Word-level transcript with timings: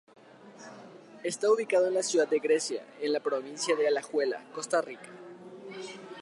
Está 1.23 1.51
ubicado 1.51 1.85
en 1.85 1.93
la 1.93 2.01
ciudad 2.01 2.27
de 2.27 2.39
Grecia, 2.39 2.83
en 3.01 3.13
la 3.13 3.19
provincia 3.19 3.75
de 3.75 3.87
Alajuela, 3.87 4.43
Costa 4.51 4.81
Rica. 4.81 5.05